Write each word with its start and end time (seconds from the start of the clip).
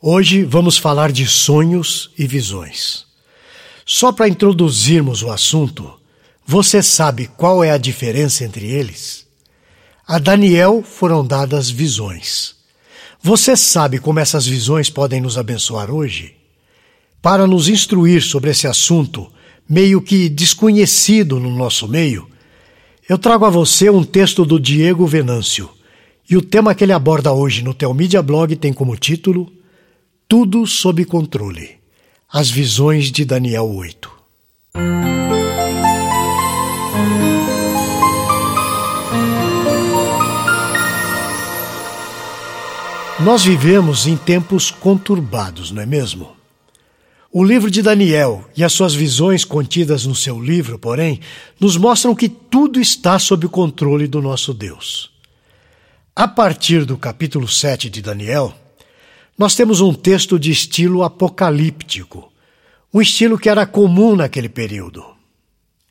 Hoje 0.00 0.44
vamos 0.44 0.78
falar 0.78 1.10
de 1.10 1.26
sonhos 1.26 2.12
e 2.16 2.24
visões. 2.24 3.04
Só 3.84 4.12
para 4.12 4.28
introduzirmos 4.28 5.24
o 5.24 5.30
assunto, 5.30 5.92
você 6.46 6.80
sabe 6.84 7.26
qual 7.36 7.64
é 7.64 7.72
a 7.72 7.78
diferença 7.78 8.44
entre 8.44 8.64
eles? 8.70 9.26
A 10.06 10.20
Daniel 10.20 10.84
foram 10.84 11.26
dadas 11.26 11.68
visões. 11.68 12.54
Você 13.20 13.56
sabe 13.56 13.98
como 13.98 14.20
essas 14.20 14.46
visões 14.46 14.88
podem 14.88 15.20
nos 15.20 15.36
abençoar 15.36 15.90
hoje? 15.90 16.36
Para 17.20 17.44
nos 17.44 17.66
instruir 17.66 18.22
sobre 18.22 18.50
esse 18.50 18.68
assunto, 18.68 19.28
meio 19.68 20.00
que 20.00 20.28
desconhecido 20.28 21.40
no 21.40 21.50
nosso 21.50 21.88
meio, 21.88 22.30
eu 23.08 23.18
trago 23.18 23.44
a 23.44 23.50
você 23.50 23.90
um 23.90 24.04
texto 24.04 24.44
do 24.44 24.60
Diego 24.60 25.04
Venâncio. 25.08 25.68
E 26.30 26.36
o 26.36 26.42
tema 26.42 26.72
que 26.72 26.84
ele 26.84 26.92
aborda 26.92 27.32
hoje 27.32 27.64
no 27.64 27.74
Telmídia 27.74 28.22
Blog 28.22 28.54
tem 28.54 28.72
como 28.72 28.96
título 28.96 29.57
tudo 30.28 30.66
sob 30.66 31.06
controle. 31.06 31.78
As 32.30 32.50
visões 32.50 33.10
de 33.10 33.24
Daniel 33.24 33.66
8. 33.66 34.12
Nós 43.20 43.42
vivemos 43.42 44.06
em 44.06 44.18
tempos 44.18 44.70
conturbados, 44.70 45.70
não 45.70 45.80
é 45.80 45.86
mesmo? 45.86 46.36
O 47.32 47.42
livro 47.42 47.70
de 47.70 47.80
Daniel 47.80 48.44
e 48.54 48.62
as 48.62 48.74
suas 48.74 48.94
visões 48.94 49.46
contidas 49.46 50.04
no 50.04 50.14
seu 50.14 50.38
livro, 50.38 50.78
porém, 50.78 51.20
nos 51.58 51.78
mostram 51.78 52.14
que 52.14 52.28
tudo 52.28 52.78
está 52.78 53.18
sob 53.18 53.46
o 53.46 53.50
controle 53.50 54.06
do 54.06 54.20
nosso 54.20 54.52
Deus. 54.52 55.10
A 56.14 56.28
partir 56.28 56.84
do 56.84 56.98
capítulo 56.98 57.48
7 57.48 57.88
de 57.88 58.02
Daniel, 58.02 58.54
nós 59.38 59.54
temos 59.54 59.80
um 59.80 59.94
texto 59.94 60.36
de 60.36 60.50
estilo 60.50 61.04
apocalíptico, 61.04 62.32
um 62.92 63.00
estilo 63.00 63.38
que 63.38 63.48
era 63.48 63.64
comum 63.64 64.16
naquele 64.16 64.48
período. 64.48 65.04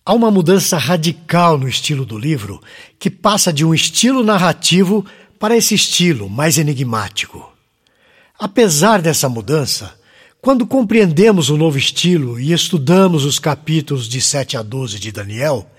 Há 0.05 0.13
uma 0.13 0.29
mudança 0.29 0.77
radical 0.77 1.57
no 1.57 1.67
estilo 1.67 2.05
do 2.05 2.17
livro, 2.17 2.61
que 2.99 3.09
passa 3.09 3.53
de 3.53 3.63
um 3.63 3.73
estilo 3.73 4.21
narrativo 4.21 5.05
para 5.39 5.55
esse 5.55 5.73
estilo 5.73 6.29
mais 6.29 6.57
enigmático. 6.57 7.49
Apesar 8.37 9.01
dessa 9.01 9.29
mudança, 9.29 9.97
quando 10.41 10.67
compreendemos 10.67 11.49
o 11.49 11.57
novo 11.57 11.77
estilo 11.77 12.39
e 12.39 12.51
estudamos 12.51 13.23
os 13.23 13.39
capítulos 13.39 14.09
de 14.09 14.19
7 14.19 14.57
a 14.57 14.61
12 14.61 14.99
de 14.99 15.11
Daniel, 15.11 15.69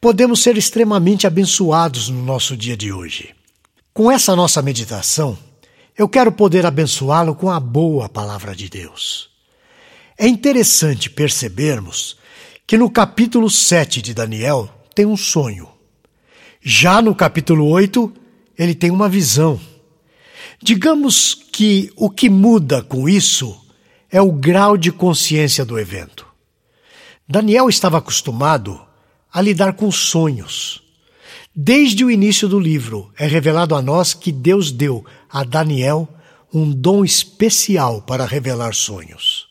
podemos 0.00 0.42
ser 0.42 0.56
extremamente 0.56 1.26
abençoados 1.26 2.08
no 2.08 2.22
nosso 2.22 2.56
dia 2.56 2.76
de 2.76 2.92
hoje. 2.92 3.30
Com 3.94 4.10
essa 4.10 4.36
nossa 4.36 4.60
meditação, 4.60 5.38
eu 5.96 6.08
quero 6.08 6.30
poder 6.30 6.66
abençoá-lo 6.66 7.34
com 7.34 7.50
a 7.50 7.58
boa 7.58 8.08
palavra 8.08 8.54
de 8.54 8.68
Deus. 8.68 9.30
É 10.18 10.26
interessante 10.26 11.08
percebermos 11.08 12.16
que 12.66 12.76
no 12.76 12.90
capítulo 12.90 13.48
7 13.48 14.02
de 14.02 14.12
Daniel 14.12 14.68
tem 14.94 15.06
um 15.06 15.16
sonho. 15.16 15.68
Já 16.60 17.00
no 17.00 17.14
capítulo 17.14 17.66
8, 17.68 18.12
ele 18.58 18.74
tem 18.74 18.90
uma 18.90 19.08
visão. 19.08 19.58
Digamos 20.62 21.34
que 21.34 21.90
o 21.96 22.10
que 22.10 22.28
muda 22.28 22.82
com 22.82 23.08
isso 23.08 23.58
é 24.10 24.20
o 24.20 24.32
grau 24.32 24.76
de 24.76 24.90
consciência 24.90 25.64
do 25.64 25.78
evento. 25.78 26.26
Daniel 27.28 27.68
estava 27.68 27.98
acostumado 27.98 28.80
a 29.32 29.40
lidar 29.40 29.74
com 29.74 29.90
sonhos. 29.90 30.82
Desde 31.58 32.04
o 32.04 32.10
início 32.10 32.46
do 32.46 32.60
livro, 32.60 33.10
é 33.18 33.26
revelado 33.26 33.74
a 33.74 33.80
nós 33.80 34.12
que 34.12 34.30
Deus 34.30 34.70
deu 34.70 35.02
a 35.26 35.42
Daniel 35.42 36.06
um 36.52 36.70
dom 36.70 37.02
especial 37.02 38.02
para 38.02 38.26
revelar 38.26 38.74
sonhos. 38.74 39.48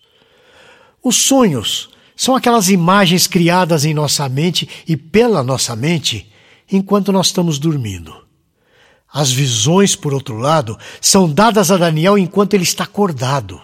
Os 1.03 1.15
sonhos 1.15 1.89
são 2.15 2.35
aquelas 2.35 2.69
imagens 2.69 3.25
criadas 3.25 3.85
em 3.85 3.93
nossa 3.95 4.29
mente 4.29 4.69
e 4.87 4.95
pela 4.95 5.43
nossa 5.43 5.75
mente 5.75 6.31
enquanto 6.71 7.11
nós 7.11 7.27
estamos 7.27 7.57
dormindo. 7.57 8.13
As 9.11 9.31
visões, 9.31 9.95
por 9.95 10.13
outro 10.13 10.37
lado, 10.37 10.77
são 11.01 11.27
dadas 11.27 11.71
a 11.71 11.77
Daniel 11.77 12.19
enquanto 12.19 12.53
ele 12.53 12.63
está 12.63 12.83
acordado. 12.83 13.59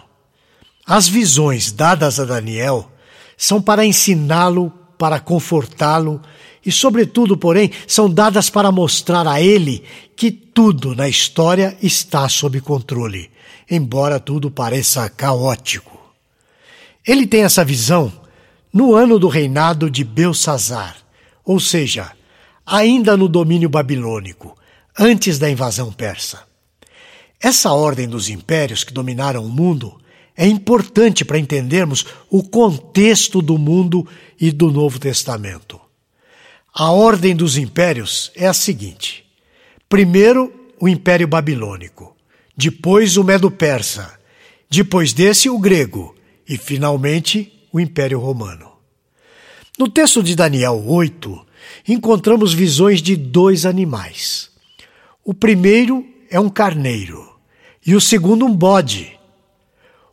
As 0.84 1.06
visões 1.06 1.70
dadas 1.70 2.18
a 2.18 2.24
Daniel 2.24 2.90
são 3.36 3.62
para 3.62 3.86
ensiná-lo, 3.86 4.72
para 5.02 5.18
confortá-lo 5.18 6.22
e, 6.64 6.70
sobretudo, 6.70 7.36
porém, 7.36 7.72
são 7.88 8.08
dadas 8.08 8.48
para 8.48 8.70
mostrar 8.70 9.26
a 9.26 9.42
ele 9.42 9.82
que 10.14 10.30
tudo 10.30 10.94
na 10.94 11.08
história 11.08 11.76
está 11.82 12.28
sob 12.28 12.60
controle, 12.60 13.28
embora 13.68 14.20
tudo 14.20 14.48
pareça 14.48 15.10
caótico. 15.10 15.98
Ele 17.04 17.26
tem 17.26 17.42
essa 17.42 17.64
visão 17.64 18.12
no 18.72 18.94
ano 18.94 19.18
do 19.18 19.26
reinado 19.26 19.90
de 19.90 20.04
Belsazar, 20.04 20.96
ou 21.44 21.58
seja, 21.58 22.12
ainda 22.64 23.16
no 23.16 23.28
domínio 23.28 23.68
babilônico, 23.68 24.56
antes 24.96 25.36
da 25.36 25.50
invasão 25.50 25.92
persa. 25.92 26.44
Essa 27.40 27.72
ordem 27.72 28.08
dos 28.08 28.28
impérios 28.28 28.84
que 28.84 28.92
dominaram 28.92 29.44
o 29.44 29.48
mundo 29.48 30.00
é 30.36 30.46
importante 30.46 31.24
para 31.24 31.38
entendermos 31.38 32.06
o 32.30 32.42
contexto 32.42 33.42
do 33.42 33.58
mundo 33.58 34.06
e 34.40 34.50
do 34.50 34.70
Novo 34.70 34.98
Testamento. 34.98 35.80
A 36.74 36.90
ordem 36.90 37.36
dos 37.36 37.56
impérios 37.56 38.32
é 38.34 38.46
a 38.46 38.54
seguinte: 38.54 39.24
primeiro 39.88 40.52
o 40.80 40.88
Império 40.88 41.28
Babilônico, 41.28 42.16
depois 42.56 43.16
o 43.16 43.24
Medo-Persa, 43.24 44.18
depois 44.68 45.12
desse 45.12 45.50
o 45.50 45.58
grego 45.58 46.14
e 46.48 46.56
finalmente 46.56 47.52
o 47.72 47.78
Império 47.78 48.18
Romano. 48.18 48.72
No 49.78 49.88
texto 49.88 50.22
de 50.22 50.34
Daniel 50.34 50.82
8, 50.86 51.46
encontramos 51.88 52.52
visões 52.52 53.00
de 53.00 53.16
dois 53.16 53.64
animais. 53.64 54.50
O 55.24 55.32
primeiro 55.32 56.06
é 56.30 56.40
um 56.40 56.48
carneiro 56.48 57.32
e 57.86 57.94
o 57.94 58.00
segundo 58.00 58.44
um 58.44 58.54
bode. 58.54 59.18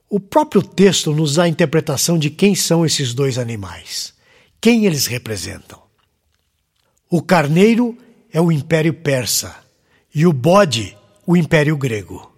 O 0.10 0.20
próprio 0.20 0.64
texto 0.64 1.14
nos 1.14 1.36
dá 1.36 1.44
a 1.44 1.48
interpretação 1.48 2.18
de 2.18 2.32
quem 2.32 2.56
são 2.56 2.84
esses 2.84 3.14
dois 3.14 3.38
animais, 3.38 4.12
quem 4.60 4.88
eles 4.88 5.06
representam. 5.06 5.80
O 7.08 7.22
carneiro 7.22 7.96
é 8.34 8.42
o 8.42 8.52
Império 8.52 8.94
Persa 8.94 9.56
e 10.14 10.26
o 10.26 10.34
bode, 10.34 10.98
o 11.28 11.38
Império 11.38 11.78
Grego. 11.78 12.36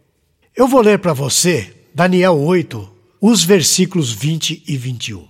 Eu 0.53 0.67
vou 0.67 0.81
ler 0.81 0.99
para 0.99 1.13
você 1.13 1.73
Daniel 1.95 2.37
8, 2.37 2.91
os 3.21 3.45
versículos 3.45 4.11
20 4.11 4.63
e 4.67 4.75
21. 4.75 5.25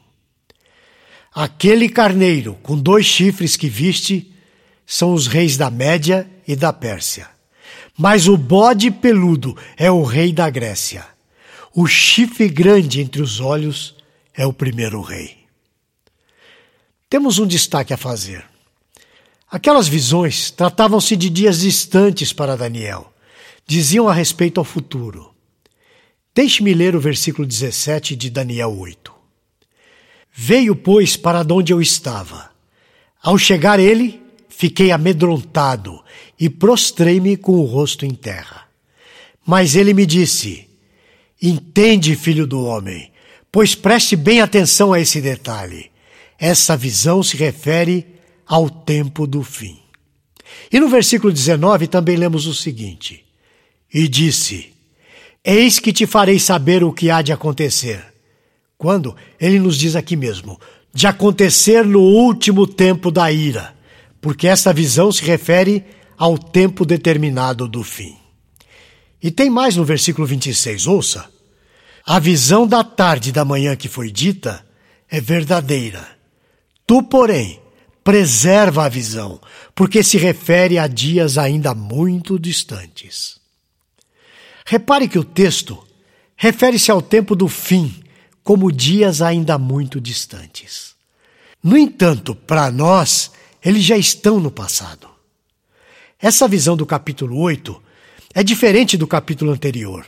Aquele 1.33 1.87
carneiro 1.89 2.57
com 2.63 2.75
dois 2.75 3.05
chifres 3.05 3.55
que 3.55 3.69
viste 3.69 4.33
são 4.83 5.13
os 5.13 5.27
reis 5.27 5.57
da 5.57 5.69
Média 5.69 6.27
e 6.47 6.55
da 6.55 6.73
Pérsia. 6.73 7.29
Mas 7.95 8.27
o 8.27 8.35
bode 8.35 8.89
peludo 8.89 9.55
é 9.77 9.91
o 9.91 10.03
rei 10.03 10.33
da 10.33 10.49
Grécia. 10.49 11.10
O 11.73 11.87
chifre 11.87 12.49
grande 12.49 12.99
entre 12.99 13.21
os 13.21 13.39
olhos 13.39 13.95
é 14.33 14.45
o 14.45 14.51
primeiro 14.51 15.01
rei. 15.01 15.37
Temos 17.09 17.39
um 17.39 17.47
destaque 17.47 17.93
a 17.93 17.97
fazer. 17.97 18.45
Aquelas 19.49 19.87
visões 19.87 20.51
tratavam-se 20.51 21.15
de 21.15 21.29
dias 21.29 21.59
distantes 21.61 22.33
para 22.33 22.57
Daniel. 22.57 23.13
Diziam 23.65 24.09
a 24.09 24.13
respeito 24.13 24.59
ao 24.59 24.65
futuro. 24.65 25.33
Deixe-me 26.35 26.73
ler 26.73 26.95
o 26.95 26.99
versículo 26.99 27.47
17 27.47 28.15
de 28.15 28.29
Daniel 28.29 28.77
8. 28.77 29.13
Veio, 30.33 30.75
pois, 30.75 31.15
para 31.15 31.45
onde 31.53 31.73
eu 31.73 31.81
estava. 31.81 32.51
Ao 33.21 33.37
chegar 33.37 33.79
ele, 33.79 34.21
fiquei 34.49 34.91
amedrontado 34.91 36.01
e 36.39 36.49
prostrei-me 36.49 37.37
com 37.37 37.59
o 37.59 37.65
rosto 37.65 38.05
em 38.05 38.13
terra. 38.13 38.65
Mas 39.45 39.75
ele 39.75 39.93
me 39.93 40.05
disse: 40.05 40.70
Entende, 41.41 42.15
filho 42.15 42.45
do 42.45 42.63
homem, 42.63 43.11
pois 43.51 43.73
preste 43.73 44.15
bem 44.15 44.41
atenção 44.41 44.93
a 44.93 44.99
esse 44.99 45.19
detalhe. 45.19 45.89
Essa 46.37 46.77
visão 46.77 47.23
se 47.23 47.35
refere 47.35 48.05
ao 48.45 48.69
tempo 48.69 49.25
do 49.25 49.43
fim. 49.43 49.79
E 50.71 50.79
no 50.79 50.87
versículo 50.87 51.31
19 51.33 51.87
também 51.87 52.15
lemos 52.15 52.45
o 52.45 52.53
seguinte: 52.53 53.25
E 53.91 54.07
disse: 54.07 54.73
Eis 55.43 55.79
que 55.79 55.91
te 55.91 56.05
farei 56.05 56.37
saber 56.39 56.83
o 56.83 56.93
que 56.93 57.09
há 57.09 57.21
de 57.21 57.31
acontecer. 57.31 58.03
Quando? 58.77 59.15
Ele 59.39 59.59
nos 59.59 59.77
diz 59.77 59.95
aqui 59.95 60.15
mesmo: 60.15 60.59
de 60.93 61.07
acontecer 61.07 61.85
no 61.85 62.01
último 62.01 62.67
tempo 62.67 63.09
da 63.09 63.31
ira, 63.31 63.73
porque 64.19 64.47
esta 64.47 64.73
visão 64.73 65.11
se 65.11 65.23
refere 65.23 65.83
ao 66.17 66.37
tempo 66.37 66.85
determinado 66.85 67.67
do 67.67 67.83
fim. 67.83 68.20
E 69.21 69.29
tem 69.29 69.49
mais 69.49 69.75
no 69.75 69.85
versículo 69.85 70.25
26, 70.25 70.87
ouça. 70.87 71.29
A 72.05 72.19
visão 72.19 72.65
da 72.65 72.83
tarde 72.83 73.29
e 73.29 73.31
da 73.33 73.45
manhã 73.45 73.75
que 73.75 73.87
foi 73.87 74.11
dita 74.11 74.65
é 75.09 75.21
verdadeira. 75.21 76.17
Tu, 76.87 77.03
porém, 77.03 77.61
preserva 78.03 78.85
a 78.85 78.89
visão, 78.89 79.39
porque 79.75 80.01
se 80.01 80.17
refere 80.17 80.79
a 80.79 80.87
dias 80.87 81.37
ainda 81.37 81.75
muito 81.75 82.39
distantes. 82.39 83.39
Repare 84.65 85.07
que 85.07 85.19
o 85.19 85.23
texto 85.23 85.85
refere-se 86.35 86.89
ao 86.89 87.01
tempo 87.01 87.35
do 87.35 87.47
fim, 87.47 88.03
como 88.43 88.71
dias 88.71 89.21
ainda 89.21 89.57
muito 89.59 90.01
distantes. 90.01 90.95
No 91.63 91.77
entanto, 91.77 92.33
para 92.33 92.71
nós, 92.71 93.31
eles 93.63 93.83
já 93.83 93.95
estão 93.95 94.39
no 94.39 94.49
passado. 94.49 95.07
Essa 96.19 96.47
visão 96.47 96.75
do 96.75 96.85
capítulo 96.85 97.37
8 97.37 97.90
é 98.33 98.43
diferente 98.43 98.97
do 98.97 99.07
capítulo 99.07 99.51
anterior. 99.51 100.05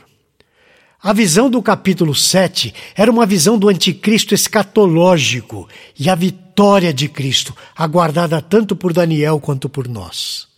A 1.02 1.12
visão 1.12 1.50
do 1.50 1.60
capítulo 1.60 2.14
7 2.14 2.72
era 2.96 3.10
uma 3.10 3.26
visão 3.26 3.58
do 3.58 3.68
anticristo 3.68 4.34
escatológico 4.34 5.68
e 5.98 6.08
a 6.08 6.14
vitória 6.14 6.94
de 6.94 7.08
Cristo, 7.08 7.54
aguardada 7.76 8.40
tanto 8.40 8.74
por 8.74 8.92
Daniel 8.92 9.38
quanto 9.38 9.68
por 9.68 9.86
nós. 9.86 10.48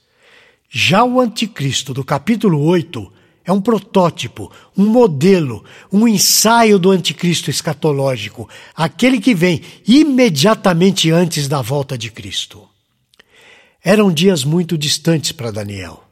Já 0.71 1.05
o 1.05 1.21
anticristo 1.21 1.93
do 1.93 2.05
capítulo 2.05 2.63
8 2.63 3.13
é 3.45 3.53
um 3.53 3.61
protótipo, 3.61 4.53
um 4.77 4.87
modelo, 4.87 5.65
um 5.93 6.07
ensaio 6.07 6.79
do 6.79 6.93
anticristo 6.93 7.51
escatológico, 7.51 8.49
aquele 8.75 9.21
que 9.21 9.35
vem 9.35 9.63
imediatamente 9.87 11.11
antes 11.11 11.49
da 11.49 11.61
volta 11.61 11.99
de 11.99 12.11
Cristo. 12.11 12.69
Eram 13.83 14.13
dias 14.13 14.45
muito 14.45 14.79
distantes 14.79 15.33
para 15.33 15.51
Daniel. 15.51 16.06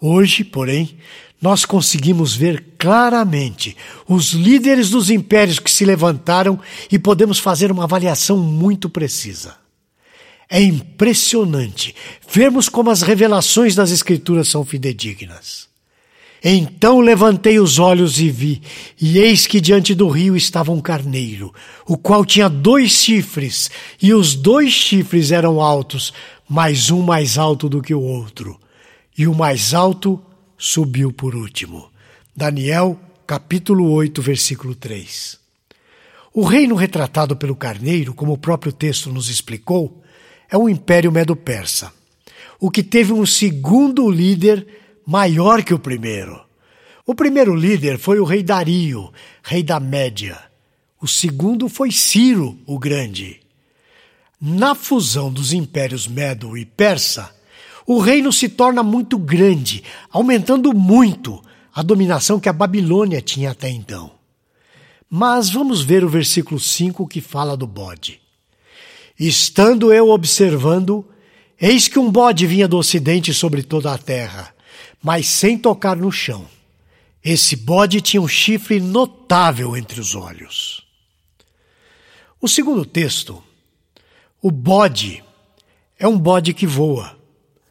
Hoje, 0.00 0.44
porém, 0.44 0.96
nós 1.40 1.64
conseguimos 1.64 2.34
ver 2.34 2.64
claramente 2.78 3.76
os 4.08 4.32
líderes 4.32 4.90
dos 4.90 5.10
impérios 5.10 5.58
que 5.58 5.70
se 5.70 5.84
levantaram 5.84 6.58
e 6.90 6.98
podemos 6.98 7.38
fazer 7.38 7.70
uma 7.70 7.84
avaliação 7.84 8.38
muito 8.38 8.88
precisa. 8.88 9.56
É 10.48 10.62
impressionante 10.62 11.94
vermos 12.28 12.68
como 12.68 12.90
as 12.90 13.02
revelações 13.02 13.74
das 13.74 13.90
Escrituras 13.90 14.48
são 14.48 14.64
fidedignas. 14.64 15.66
Então 16.44 17.00
levantei 17.00 17.58
os 17.58 17.78
olhos 17.78 18.20
e 18.20 18.30
vi, 18.30 18.62
e 19.00 19.18
eis 19.18 19.46
que 19.46 19.60
diante 19.60 19.94
do 19.94 20.08
rio 20.08 20.36
estava 20.36 20.70
um 20.70 20.80
carneiro, 20.80 21.52
o 21.86 21.96
qual 21.96 22.24
tinha 22.24 22.48
dois 22.48 22.92
chifres, 22.92 23.70
e 24.00 24.14
os 24.14 24.34
dois 24.34 24.72
chifres 24.72 25.32
eram 25.32 25.60
altos, 25.60 26.12
mas 26.48 26.90
um 26.90 27.02
mais 27.02 27.36
alto 27.36 27.68
do 27.68 27.82
que 27.82 27.94
o 27.94 28.00
outro, 28.00 28.60
e 29.16 29.26
o 29.26 29.34
mais 29.34 29.72
alto 29.72 30.22
subiu 30.58 31.12
por 31.12 31.34
último. 31.34 31.90
Daniel, 32.34 33.00
capítulo 33.26 33.90
8, 33.90 34.20
versículo 34.20 34.74
3. 34.74 35.38
O 36.34 36.44
reino 36.44 36.74
retratado 36.74 37.34
pelo 37.34 37.56
carneiro, 37.56 38.12
como 38.12 38.32
o 38.32 38.38
próprio 38.38 38.72
texto 38.72 39.10
nos 39.10 39.30
explicou, 39.30 40.02
é 40.50 40.56
o 40.56 40.68
Império 40.68 41.10
Medo-Persa, 41.10 41.92
o 42.60 42.70
que 42.70 42.82
teve 42.82 43.12
um 43.12 43.24
segundo 43.24 44.10
líder 44.10 44.66
maior 45.06 45.62
que 45.62 45.72
o 45.72 45.78
primeiro. 45.78 46.44
O 47.06 47.14
primeiro 47.14 47.54
líder 47.54 47.98
foi 47.98 48.18
o 48.18 48.24
rei 48.24 48.42
Dario, 48.42 49.12
rei 49.42 49.62
da 49.62 49.78
Média. 49.78 50.38
O 51.00 51.06
segundo 51.06 51.68
foi 51.68 51.90
Ciro, 51.90 52.58
o 52.66 52.78
Grande. 52.78 53.40
Na 54.40 54.74
fusão 54.74 55.32
dos 55.32 55.52
impérios 55.52 56.06
Medo 56.06 56.56
e 56.56 56.64
Persa, 56.64 57.34
o 57.86 57.98
reino 57.98 58.32
se 58.32 58.48
torna 58.48 58.82
muito 58.82 59.16
grande, 59.16 59.84
aumentando 60.10 60.74
muito 60.74 61.42
a 61.72 61.82
dominação 61.82 62.40
que 62.40 62.48
a 62.48 62.52
Babilônia 62.52 63.20
tinha 63.20 63.50
até 63.50 63.68
então. 63.68 64.10
Mas 65.08 65.50
vamos 65.50 65.82
ver 65.82 66.04
o 66.04 66.08
versículo 66.08 66.58
5 66.58 67.06
que 67.06 67.20
fala 67.20 67.56
do 67.56 67.66
bode. 67.66 68.20
Estando 69.18 69.92
eu 69.92 70.10
observando, 70.10 71.06
eis 71.60 71.86
que 71.86 71.98
um 71.98 72.10
bode 72.10 72.46
vinha 72.46 72.66
do 72.66 72.76
ocidente 72.76 73.32
sobre 73.32 73.62
toda 73.62 73.92
a 73.92 73.98
terra, 73.98 74.52
mas 75.02 75.26
sem 75.26 75.56
tocar 75.56 75.96
no 75.96 76.10
chão. 76.10 76.44
Esse 77.22 77.56
bode 77.56 78.00
tinha 78.00 78.20
um 78.20 78.28
chifre 78.28 78.80
notável 78.80 79.76
entre 79.76 80.00
os 80.00 80.14
olhos. 80.14 80.84
O 82.40 82.48
segundo 82.48 82.84
texto, 82.84 83.42
o 84.42 84.50
bode, 84.50 85.24
é 85.98 86.06
um 86.06 86.18
bode 86.18 86.52
que 86.52 86.66
voa. 86.66 87.16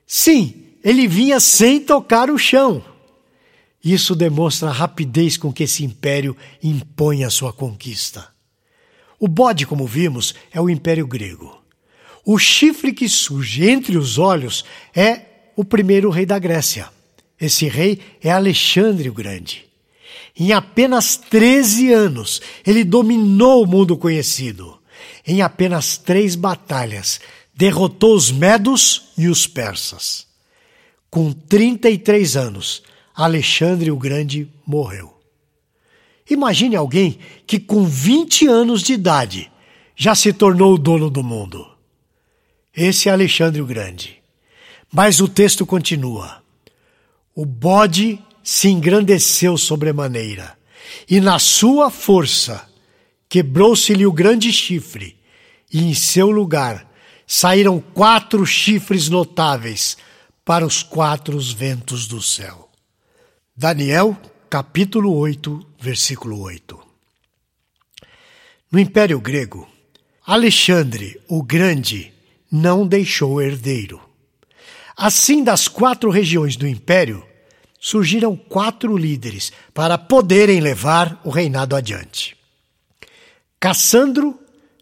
Sim, 0.06 0.54
ele 0.84 1.08
vinha 1.08 1.40
sem 1.40 1.80
tocar 1.80 2.30
o 2.30 2.38
chão. 2.38 2.84
Isso 3.84 4.16
demonstra 4.16 4.70
a 4.70 4.74
rapidez 4.74 5.38
com 5.38 5.54
que 5.54 5.64
esse 5.64 5.84
império 5.84 6.36
impõe 6.62 7.24
a 7.24 7.30
sua 7.30 7.54
conquista. 7.54 8.28
O 9.20 9.28
bode, 9.28 9.66
como 9.66 9.86
vimos, 9.86 10.34
é 10.52 10.60
o 10.60 10.70
Império 10.70 11.08
Grego. 11.08 11.62
O 12.26 12.40
chifre 12.40 12.92
que 12.92 13.08
surge 13.08 13.70
entre 13.70 13.98
os 13.98 14.18
olhos 14.18 14.66
é 14.96 15.22
o 15.56 15.64
primeiro 15.64 16.10
rei 16.10 16.26
da 16.26 16.40
Grécia. 16.40 16.90
Esse 17.40 17.68
rei 17.68 18.00
é 18.22 18.32
Alexandre 18.32 19.10
o 19.10 19.14
Grande. 19.14 19.66
Em 20.38 20.52
apenas 20.52 21.16
13 21.16 21.94
anos, 21.94 22.42
ele 22.66 22.84
dominou 22.84 23.64
o 23.64 23.68
mundo 23.68 23.96
conhecido. 23.96 24.80
Em 25.26 25.42
apenas 25.42 25.98
três 25.98 26.36
batalhas, 26.36 27.20
derrotou 27.56 28.16
os 28.16 28.32
medos 28.32 29.10
e 29.18 29.28
os 29.28 29.48
persas. 29.48 30.28
Com 31.10 31.32
33 31.32 32.36
anos, 32.36 32.84
Alexandre 33.16 33.90
o 33.90 33.98
Grande 33.98 34.50
morreu. 34.66 35.14
Imagine 36.30 36.76
alguém 36.76 37.18
que 37.48 37.60
com 37.60 37.86
20 37.86 38.48
anos 38.48 38.82
de 38.82 38.94
idade 38.94 39.52
já 39.96 40.14
se 40.14 40.34
tornou 40.34 40.74
o 40.74 40.78
dono 40.78 41.10
do 41.10 41.24
mundo. 41.24 41.66
Esse 42.76 43.08
é 43.08 43.12
Alexandre 43.12 43.62
o 43.62 43.66
Grande. 43.66 44.22
Mas 44.92 45.22
o 45.22 45.28
texto 45.28 45.66
continua. 45.66 46.44
O 47.34 47.46
bode 47.46 48.20
se 48.44 48.68
engrandeceu 48.68 49.58
sobremaneira, 49.58 50.58
e 51.10 51.20
na 51.20 51.40
sua 51.40 51.90
força 51.90 52.68
quebrou-se-lhe 53.28 54.06
o 54.06 54.12
grande 54.12 54.52
chifre, 54.52 55.18
e 55.72 55.84
em 55.84 55.94
seu 55.94 56.30
lugar 56.30 56.88
saíram 57.28 57.80
quatro 57.80 58.46
chifres 58.46 59.10
notáveis 59.10 59.98
para 60.44 60.66
os 60.66 60.84
quatro 60.84 61.40
ventos 61.40 62.08
do 62.08 62.22
céu. 62.22 62.70
Daniel 63.56 64.18
capítulo 64.50 65.14
8, 65.16 65.66
versículo 65.80 66.40
8. 66.40 66.80
No 68.72 68.80
Império 68.80 69.20
Grego, 69.20 69.68
Alexandre 70.26 71.20
o 71.28 71.42
Grande 71.42 72.14
não 72.52 72.88
deixou 72.88 73.42
herdeiro. 73.42 74.02
Assim, 74.96 75.44
das 75.44 75.68
quatro 75.68 76.10
regiões 76.10 76.56
do 76.56 76.68
Império, 76.68 77.26
surgiram 77.80 78.36
quatro 78.36 78.98
líderes 78.98 79.52
para 79.74 79.98
poderem 79.98 80.60
levar 80.60 81.20
o 81.24 81.30
reinado 81.30 81.76
adiante. 81.76 82.36
Cassandro, 83.60 84.40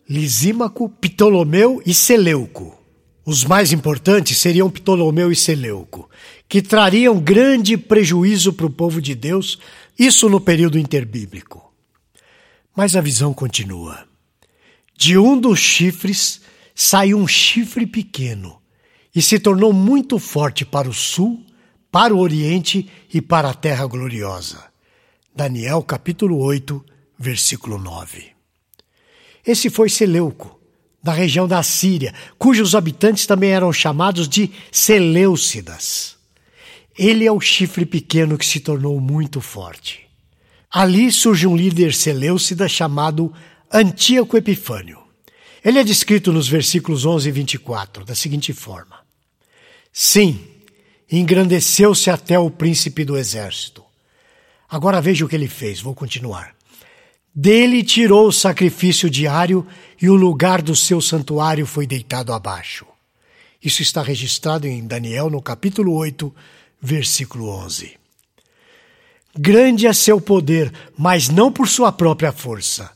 Lisímaco, 0.10 0.90
Ptolomeu 0.90 1.82
e 1.86 1.94
Seleuco. 1.94 2.78
Os 3.26 3.46
mais 3.46 3.72
importantes 3.72 4.38
seriam 4.38 4.70
Ptolomeu 4.70 5.32
e 5.32 5.36
Seleuco, 5.36 6.10
que 6.50 6.62
trariam 6.62 7.18
grande 7.18 7.78
prejuízo 7.78 8.52
para 8.52 8.66
o 8.66 8.70
povo 8.70 9.02
de 9.02 9.16
Deus, 9.16 9.58
isso 9.98 10.28
no 10.28 10.42
período 10.42 10.78
interbíblico. 10.78 11.74
Mas 12.76 12.98
a 12.98 13.02
visão 13.02 13.34
continua. 13.34 14.06
De 14.98 15.18
um 15.18 15.40
dos 15.40 15.60
chifres 15.60 16.42
saiu 16.76 17.18
um 17.18 17.28
chifre 17.28 17.86
pequeno 17.88 18.62
e 19.16 19.22
se 19.22 19.40
tornou 19.40 19.72
muito 19.72 20.20
forte 20.20 20.66
para 20.66 20.90
o 20.90 20.94
sul, 20.94 21.46
para 21.90 22.14
o 22.14 22.20
oriente 22.20 22.90
e 23.14 23.22
para 23.22 23.52
a 23.52 23.54
terra 23.54 23.86
gloriosa. 23.86 24.66
Daniel 25.34 25.82
capítulo 25.82 26.40
8, 26.40 26.84
versículo 27.18 27.78
9. 27.78 28.33
Esse 29.46 29.70
foi 29.70 29.90
Seleuco, 29.90 30.60
da 31.02 31.12
região 31.12 31.48
da 31.48 31.62
Síria, 31.62 32.14
cujos 32.38 32.76
habitantes 32.76 33.26
também 33.26 33.52
eram 33.52 33.74
chamados 33.74 34.28
de 34.28 34.50
Seleucidas. 34.72 36.16
Ele 36.98 37.26
é 37.26 37.32
o 37.32 37.42
chifre 37.42 37.86
pequeno 37.86 38.38
que 38.38 38.46
se 38.46 38.60
tornou 38.60 39.00
muito 39.02 39.42
forte. 39.42 40.08
Ali 40.72 41.12
surge 41.12 41.46
um 41.46 41.56
líder 41.56 41.94
seleucida 41.94 42.68
chamado 42.70 43.34
Antíoco 43.72 44.38
Epifânio. 44.38 45.00
Ele 45.64 45.80
é 45.80 45.84
descrito 45.84 46.32
nos 46.32 46.48
versículos 46.48 47.06
11 47.06 47.30
e 47.30 47.32
24 47.32 48.06
da 48.06 48.16
seguinte 48.16 48.54
forma: 48.54 49.00
Sim, 49.92 50.40
engrandeceu-se 51.12 52.10
até 52.10 52.40
o 52.40 52.50
príncipe 52.50 53.04
do 53.04 53.18
exército. 53.18 53.84
Agora 54.70 55.02
veja 55.02 55.26
o 55.26 55.30
que 55.30 55.36
ele 55.36 55.48
fez, 55.48 55.80
vou 55.80 55.94
continuar. 55.94 56.56
Dele 57.36 57.84
tirou 57.84 58.28
o 58.28 58.32
sacrifício 58.32 59.10
diário 59.10 59.66
e 60.00 60.08
o 60.08 60.13
lugar 60.13 60.62
do 60.62 60.75
seu 60.75 61.02
santuário 61.02 61.66
foi 61.66 61.88
deitado 61.88 62.32
abaixo. 62.32 62.86
Isso 63.63 63.82
está 63.82 64.04
registrado 64.04 64.68
em 64.68 64.86
Daniel 64.86 65.32
no 65.32 65.42
capítulo 65.42 65.94
8, 65.96 66.34
versículo 66.80 67.50
11. 67.50 67.98
Grande 69.36 69.88
é 69.88 69.94
seu 69.94 70.22
poder, 70.22 70.72
mas 70.96 71.28
não 71.28 71.52
por 71.52 71.68
sua 71.68 71.92
própria 71.92 72.32
força. 72.32 72.92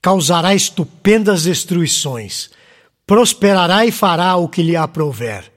Causará 0.00 0.54
estupendas 0.54 1.42
destruições, 1.42 2.50
prosperará 3.06 3.84
e 3.84 3.92
fará 3.92 4.36
o 4.36 4.48
que 4.48 4.62
lhe 4.62 4.76
aprouver, 4.76 5.52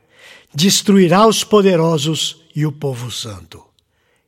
destruirá 0.53 1.25
os 1.25 1.43
poderosos 1.43 2.41
e 2.53 2.65
o 2.65 2.71
povo 2.71 3.09
santo. 3.09 3.63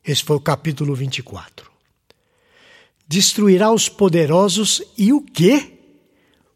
Esse 0.02 0.22
foi 0.22 0.36
o 0.36 0.40
capítulo 0.40 0.94
24. 0.94 1.71
Destruirá 3.12 3.70
os 3.70 3.90
poderosos 3.90 4.82
e 4.96 5.12
o 5.12 5.20
quê? 5.20 5.80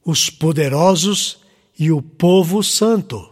Os 0.03 0.31
poderosos 0.31 1.39
e 1.79 1.93
o 1.93 2.01
povo 2.01 2.63
santo. 2.63 3.29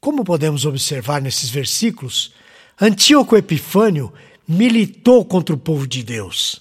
Como 0.00 0.24
podemos 0.24 0.66
observar 0.66 1.22
nesses 1.22 1.48
versículos, 1.48 2.32
Antíoco 2.80 3.36
Epifânio 3.36 4.12
militou 4.48 5.24
contra 5.24 5.54
o 5.54 5.58
povo 5.58 5.86
de 5.86 6.02
Deus. 6.02 6.60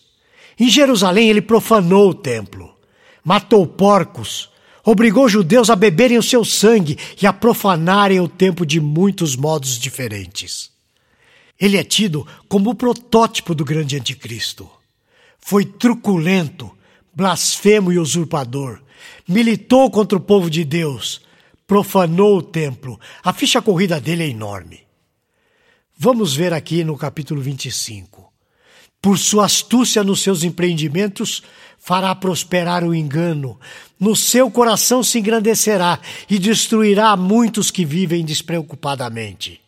Em 0.59 0.69
Jerusalém, 0.69 1.27
ele 1.27 1.41
profanou 1.41 2.11
o 2.11 2.13
templo, 2.13 2.77
matou 3.23 3.65
porcos, 3.65 4.51
obrigou 4.85 5.27
judeus 5.27 5.71
a 5.71 5.75
beberem 5.75 6.19
o 6.19 6.23
seu 6.23 6.45
sangue 6.45 6.99
e 7.19 7.25
a 7.25 7.33
profanarem 7.33 8.19
o 8.19 8.27
templo 8.27 8.63
de 8.63 8.79
muitos 8.79 9.35
modos 9.35 9.79
diferentes. 9.79 10.69
Ele 11.59 11.77
é 11.77 11.83
tido 11.83 12.27
como 12.47 12.69
o 12.69 12.75
protótipo 12.75 13.55
do 13.55 13.65
grande 13.65 13.95
anticristo. 13.95 14.69
Foi 15.45 15.65
truculento, 15.65 16.71
blasfemo 17.13 17.91
e 17.91 17.99
usurpador. 17.99 18.81
Militou 19.27 19.91
contra 19.91 20.17
o 20.17 20.21
povo 20.21 20.49
de 20.49 20.63
Deus, 20.63 21.21
profanou 21.67 22.37
o 22.37 22.41
templo. 22.41 22.97
A 23.21 23.33
ficha 23.33 23.61
corrida 23.61 23.99
dele 23.99 24.23
é 24.23 24.29
enorme. 24.29 24.83
Vamos 25.97 26.33
ver 26.33 26.53
aqui 26.53 26.81
no 26.85 26.97
capítulo 26.97 27.41
25. 27.41 28.31
Por 29.01 29.19
sua 29.19 29.45
astúcia 29.45 30.01
nos 30.01 30.21
seus 30.21 30.43
empreendimentos, 30.43 31.43
fará 31.77 32.15
prosperar 32.15 32.85
o 32.85 32.95
engano. 32.95 33.59
No 33.99 34.15
seu 34.15 34.49
coração 34.49 35.03
se 35.03 35.19
engrandecerá 35.19 35.99
e 36.29 36.39
destruirá 36.39 37.17
muitos 37.17 37.69
que 37.69 37.83
vivem 37.83 38.23
despreocupadamente. 38.23 39.59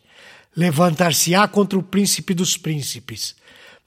Levantar-se-á 0.56 1.46
contra 1.46 1.78
o 1.78 1.82
príncipe 1.82 2.32
dos 2.32 2.56
príncipes, 2.56 3.36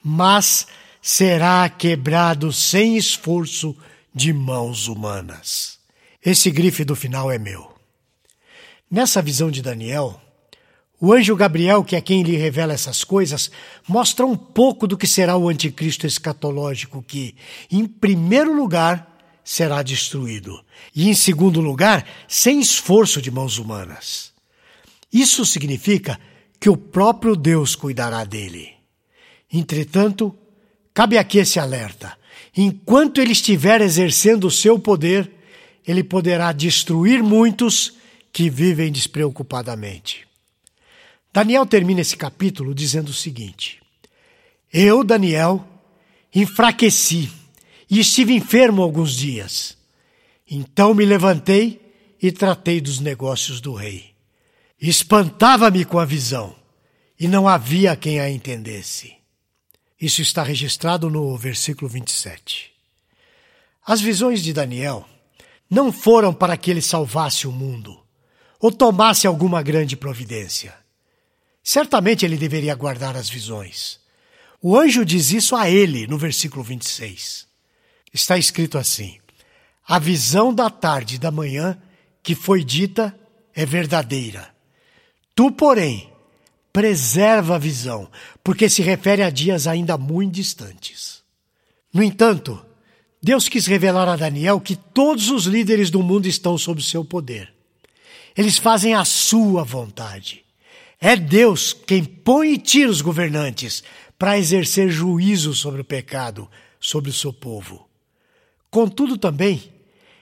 mas 0.04 0.68
será 1.00 1.68
quebrado 1.68 2.52
sem 2.52 2.96
esforço 2.96 3.76
de 4.14 4.32
mãos 4.32 4.88
humanas. 4.88 5.78
Esse 6.24 6.50
grife 6.50 6.84
do 6.84 6.94
final 6.94 7.30
é 7.30 7.38
meu. 7.38 7.72
Nessa 8.90 9.22
visão 9.22 9.50
de 9.50 9.62
Daniel, 9.62 10.20
o 11.00 11.14
anjo 11.14 11.34
Gabriel, 11.34 11.82
que 11.82 11.96
é 11.96 12.00
quem 12.00 12.22
lhe 12.22 12.36
revela 12.36 12.74
essas 12.74 13.02
coisas, 13.02 13.50
mostra 13.88 14.26
um 14.26 14.36
pouco 14.36 14.86
do 14.86 14.98
que 14.98 15.06
será 15.06 15.36
o 15.36 15.48
anticristo 15.48 16.06
escatológico, 16.06 17.02
que, 17.02 17.34
em 17.70 17.86
primeiro 17.86 18.54
lugar, 18.54 19.06
será 19.42 19.82
destruído, 19.82 20.62
e, 20.94 21.08
em 21.08 21.14
segundo 21.14 21.60
lugar, 21.60 22.06
sem 22.28 22.60
esforço 22.60 23.22
de 23.22 23.30
mãos 23.30 23.56
humanas. 23.56 24.32
Isso 25.10 25.46
significa 25.46 26.20
que 26.60 26.68
o 26.68 26.76
próprio 26.76 27.34
Deus 27.34 27.74
cuidará 27.74 28.22
dele. 28.24 28.74
Entretanto, 29.50 30.36
cabe 30.94 31.18
aqui 31.18 31.38
esse 31.38 31.58
alerta: 31.58 32.16
enquanto 32.56 33.20
ele 33.20 33.32
estiver 33.32 33.80
exercendo 33.80 34.46
o 34.46 34.50
seu 34.50 34.78
poder, 34.78 35.30
ele 35.86 36.04
poderá 36.04 36.52
destruir 36.52 37.22
muitos 37.22 37.94
que 38.32 38.48
vivem 38.48 38.92
despreocupadamente. 38.92 40.26
Daniel 41.32 41.64
termina 41.64 42.00
esse 42.00 42.16
capítulo 42.16 42.74
dizendo 42.74 43.10
o 43.10 43.14
seguinte: 43.14 43.80
Eu, 44.72 45.04
Daniel, 45.04 45.66
enfraqueci 46.34 47.30
e 47.88 48.00
estive 48.00 48.34
enfermo 48.34 48.82
alguns 48.82 49.14
dias. 49.14 49.76
Então 50.48 50.94
me 50.94 51.04
levantei 51.04 51.80
e 52.20 52.32
tratei 52.32 52.80
dos 52.80 53.00
negócios 53.00 53.60
do 53.60 53.72
rei. 53.72 54.10
Espantava-me 54.80 55.84
com 55.84 55.98
a 55.98 56.04
visão 56.04 56.54
e 57.18 57.28
não 57.28 57.46
havia 57.46 57.94
quem 57.94 58.18
a 58.18 58.30
entendesse. 58.30 59.19
Isso 60.00 60.22
está 60.22 60.42
registrado 60.42 61.10
no 61.10 61.36
versículo 61.36 61.88
27. 61.88 62.72
As 63.84 64.00
visões 64.00 64.42
de 64.42 64.52
Daniel 64.52 65.06
não 65.68 65.92
foram 65.92 66.32
para 66.32 66.56
que 66.56 66.70
ele 66.70 66.80
salvasse 66.80 67.46
o 67.46 67.52
mundo 67.52 68.00
ou 68.58 68.72
tomasse 68.72 69.26
alguma 69.26 69.62
grande 69.62 69.96
providência. 69.96 70.74
Certamente 71.62 72.24
ele 72.24 72.36
deveria 72.36 72.74
guardar 72.74 73.16
as 73.16 73.28
visões. 73.28 74.00
O 74.62 74.76
anjo 74.76 75.04
diz 75.04 75.32
isso 75.32 75.54
a 75.54 75.68
ele 75.68 76.06
no 76.06 76.18
versículo 76.18 76.62
26. 76.62 77.46
Está 78.12 78.38
escrito 78.38 78.78
assim: 78.78 79.18
A 79.86 79.98
visão 79.98 80.52
da 80.52 80.70
tarde 80.70 81.16
e 81.16 81.18
da 81.18 81.30
manhã 81.30 81.80
que 82.22 82.34
foi 82.34 82.64
dita 82.64 83.18
é 83.54 83.64
verdadeira. 83.64 84.54
Tu, 85.34 85.50
porém, 85.52 86.09
preserva 86.72 87.56
a 87.56 87.58
visão, 87.58 88.08
porque 88.42 88.68
se 88.68 88.82
refere 88.82 89.22
a 89.22 89.30
dias 89.30 89.66
ainda 89.66 89.98
muito 89.98 90.34
distantes. 90.34 91.22
No 91.92 92.02
entanto, 92.02 92.64
Deus 93.22 93.48
quis 93.48 93.66
revelar 93.66 94.08
a 94.08 94.16
Daniel 94.16 94.60
que 94.60 94.76
todos 94.76 95.30
os 95.30 95.44
líderes 95.44 95.90
do 95.90 96.02
mundo 96.02 96.26
estão 96.26 96.56
sob 96.56 96.82
seu 96.82 97.04
poder. 97.04 97.52
Eles 98.36 98.56
fazem 98.56 98.94
a 98.94 99.04
sua 99.04 99.64
vontade. 99.64 100.44
É 101.00 101.16
Deus 101.16 101.72
quem 101.72 102.04
põe 102.04 102.52
e 102.52 102.58
tira 102.58 102.90
os 102.90 103.00
governantes 103.00 103.82
para 104.18 104.38
exercer 104.38 104.90
juízo 104.90 105.54
sobre 105.54 105.80
o 105.80 105.84
pecado, 105.84 106.48
sobre 106.78 107.10
o 107.10 107.14
seu 107.14 107.32
povo. 107.32 107.88
Contudo, 108.70 109.18
também, 109.18 109.62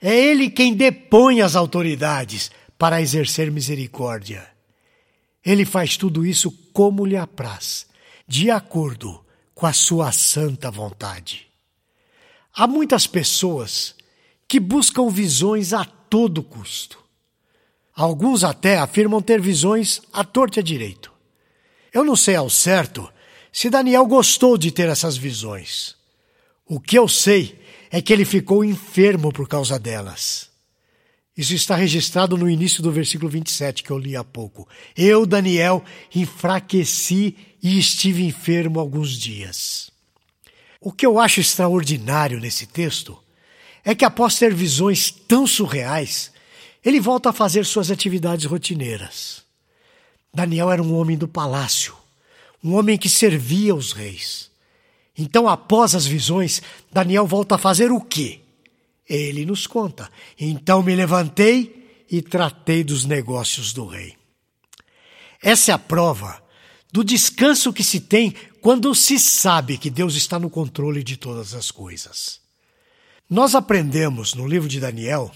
é 0.00 0.14
Ele 0.14 0.48
quem 0.48 0.74
depõe 0.74 1.42
as 1.42 1.54
autoridades 1.54 2.50
para 2.78 3.02
exercer 3.02 3.50
misericórdia. 3.50 4.57
Ele 5.48 5.64
faz 5.64 5.96
tudo 5.96 6.26
isso 6.26 6.50
como 6.74 7.06
lhe 7.06 7.16
apraz, 7.16 7.86
de 8.26 8.50
acordo 8.50 9.24
com 9.54 9.64
a 9.64 9.72
sua 9.72 10.12
santa 10.12 10.70
vontade. 10.70 11.46
Há 12.54 12.66
muitas 12.66 13.06
pessoas 13.06 13.94
que 14.46 14.60
buscam 14.60 15.08
visões 15.08 15.72
a 15.72 15.86
todo 15.86 16.42
custo. 16.42 17.02
Alguns 17.94 18.44
até 18.44 18.76
afirmam 18.76 19.22
ter 19.22 19.40
visões 19.40 20.02
à 20.12 20.22
torta 20.22 20.58
e 20.58 20.60
à 20.60 20.62
direito. 20.62 21.10
Eu 21.94 22.04
não 22.04 22.14
sei 22.14 22.36
ao 22.36 22.50
certo 22.50 23.10
se 23.50 23.70
Daniel 23.70 24.04
gostou 24.04 24.58
de 24.58 24.70
ter 24.70 24.90
essas 24.90 25.16
visões. 25.16 25.96
O 26.66 26.78
que 26.78 26.98
eu 26.98 27.08
sei 27.08 27.58
é 27.90 28.02
que 28.02 28.12
ele 28.12 28.26
ficou 28.26 28.62
enfermo 28.62 29.32
por 29.32 29.48
causa 29.48 29.78
delas. 29.78 30.47
Isso 31.38 31.54
está 31.54 31.76
registrado 31.76 32.36
no 32.36 32.50
início 32.50 32.82
do 32.82 32.90
versículo 32.90 33.30
27 33.30 33.84
que 33.84 33.92
eu 33.92 33.96
li 33.96 34.16
há 34.16 34.24
pouco. 34.24 34.68
Eu, 34.96 35.24
Daniel, 35.24 35.84
enfraqueci 36.12 37.36
e 37.62 37.78
estive 37.78 38.24
enfermo 38.24 38.80
alguns 38.80 39.16
dias. 39.16 39.88
O 40.80 40.90
que 40.90 41.06
eu 41.06 41.16
acho 41.16 41.38
extraordinário 41.38 42.40
nesse 42.40 42.66
texto 42.66 43.16
é 43.84 43.94
que, 43.94 44.04
após 44.04 44.36
ter 44.36 44.52
visões 44.52 45.12
tão 45.12 45.46
surreais, 45.46 46.32
ele 46.84 46.98
volta 46.98 47.30
a 47.30 47.32
fazer 47.32 47.64
suas 47.64 47.88
atividades 47.88 48.44
rotineiras. 48.44 49.44
Daniel 50.34 50.72
era 50.72 50.82
um 50.82 50.92
homem 50.92 51.16
do 51.16 51.28
palácio, 51.28 51.94
um 52.62 52.74
homem 52.74 52.98
que 52.98 53.08
servia 53.08 53.76
os 53.76 53.92
reis. 53.92 54.50
Então, 55.16 55.48
após 55.48 55.94
as 55.94 56.04
visões, 56.04 56.60
Daniel 56.92 57.28
volta 57.28 57.54
a 57.54 57.58
fazer 57.58 57.92
o 57.92 58.00
quê? 58.00 58.40
Ele 59.08 59.46
nos 59.46 59.66
conta. 59.66 60.10
Então 60.38 60.82
me 60.82 60.94
levantei 60.94 62.04
e 62.10 62.20
tratei 62.22 62.84
dos 62.84 63.04
negócios 63.04 63.72
do 63.72 63.86
rei. 63.86 64.16
Essa 65.42 65.70
é 65.72 65.74
a 65.74 65.78
prova 65.78 66.42
do 66.92 67.04
descanso 67.04 67.72
que 67.72 67.84
se 67.84 68.00
tem 68.00 68.34
quando 68.60 68.94
se 68.94 69.18
sabe 69.18 69.78
que 69.78 69.90
Deus 69.90 70.14
está 70.14 70.38
no 70.38 70.50
controle 70.50 71.02
de 71.02 71.16
todas 71.16 71.54
as 71.54 71.70
coisas. 71.70 72.40
Nós 73.28 73.54
aprendemos 73.54 74.34
no 74.34 74.46
livro 74.46 74.68
de 74.68 74.80
Daniel 74.80 75.30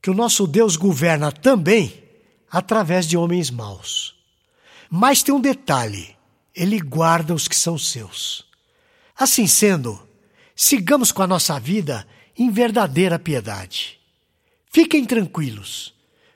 que 0.00 0.10
o 0.10 0.14
nosso 0.14 0.46
Deus 0.46 0.76
governa 0.76 1.32
também 1.32 2.02
através 2.50 3.06
de 3.06 3.16
homens 3.16 3.50
maus. 3.50 4.14
Mas 4.88 5.22
tem 5.22 5.34
um 5.34 5.40
detalhe: 5.40 6.16
ele 6.54 6.80
guarda 6.80 7.34
os 7.34 7.48
que 7.48 7.56
são 7.56 7.76
seus. 7.76 8.46
Assim 9.16 9.46
sendo, 9.46 10.00
sigamos 10.54 11.10
com 11.10 11.22
a 11.22 11.26
nossa 11.26 11.58
vida 11.58 12.06
em 12.38 12.50
verdadeira 12.50 13.18
piedade. 13.18 13.98
Fiquem 14.66 15.04
tranquilos, 15.04 15.92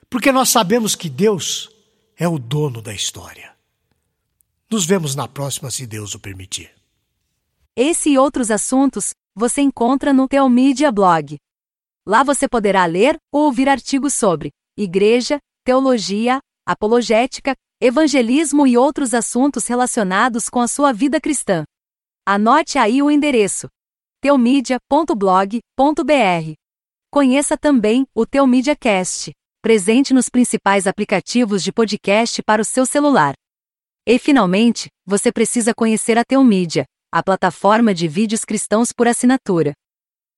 porque 0.09 0.31
nós 0.31 0.49
sabemos 0.49 0.95
que 0.95 1.09
Deus 1.09 1.69
é 2.17 2.27
o 2.27 2.37
dono 2.37 2.81
da 2.81 2.93
história. 2.93 3.55
Nos 4.69 4.85
vemos 4.85 5.15
na 5.15 5.27
próxima, 5.27 5.71
se 5.71 5.87
Deus 5.87 6.13
o 6.13 6.19
permitir. 6.19 6.71
Esse 7.75 8.09
e 8.09 8.17
outros 8.17 8.51
assuntos 8.51 9.13
você 9.33 9.61
encontra 9.61 10.11
no 10.11 10.27
Teomídia 10.27 10.91
Blog. 10.91 11.37
Lá 12.05 12.21
você 12.21 12.47
poderá 12.47 12.85
ler 12.85 13.15
ou 13.31 13.45
ouvir 13.45 13.69
artigos 13.69 14.13
sobre 14.13 14.51
igreja, 14.77 15.39
teologia, 15.63 16.39
apologética, 16.67 17.55
evangelismo 17.79 18.67
e 18.67 18.77
outros 18.77 19.13
assuntos 19.13 19.67
relacionados 19.67 20.49
com 20.49 20.59
a 20.59 20.67
sua 20.67 20.91
vida 20.91 21.21
cristã. 21.21 21.63
Anote 22.25 22.77
aí 22.77 23.01
o 23.01 23.09
endereço: 23.09 23.67
teomedia.blog.br. 24.23 26.53
Conheça 27.11 27.57
também 27.57 28.07
o 28.15 28.25
Teomídia 28.25 28.73
Cast, 28.73 29.33
presente 29.61 30.13
nos 30.13 30.29
principais 30.29 30.87
aplicativos 30.87 31.61
de 31.61 31.73
podcast 31.73 32.41
para 32.41 32.61
o 32.61 32.65
seu 32.65 32.85
celular. 32.85 33.33
E 34.07 34.17
finalmente, 34.17 34.87
você 35.05 35.29
precisa 35.29 35.73
conhecer 35.75 36.17
a 36.17 36.23
Teomídia 36.23 36.85
a 37.11 37.21
plataforma 37.21 37.93
de 37.93 38.07
vídeos 38.07 38.45
cristãos 38.45 38.93
por 38.93 39.09
assinatura. 39.09 39.73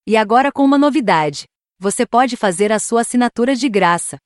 E 0.07 0.17
agora 0.17 0.51
com 0.51 0.65
uma 0.65 0.79
novidade: 0.79 1.45
você 1.79 2.07
pode 2.07 2.35
fazer 2.35 2.71
a 2.71 2.79
sua 2.79 3.01
assinatura 3.01 3.55
de 3.55 3.69
graça. 3.69 4.17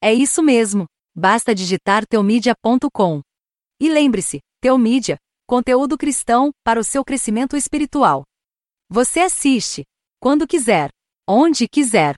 É 0.00 0.14
isso 0.14 0.44
mesmo, 0.44 0.86
basta 1.12 1.52
digitar 1.52 2.06
teomedia.com. 2.06 3.20
E 3.80 3.90
lembre-se, 3.90 4.38
Teomídia, 4.60 5.16
conteúdo 5.44 5.98
cristão 5.98 6.52
para 6.64 6.78
o 6.78 6.84
seu 6.84 7.04
crescimento 7.04 7.56
espiritual. 7.56 8.22
Você 8.94 9.20
assiste, 9.20 9.84
quando 10.20 10.46
quiser, 10.46 10.90
onde 11.26 11.66
quiser 11.66 12.14